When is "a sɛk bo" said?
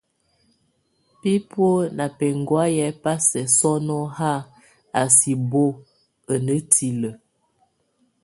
5.01-5.63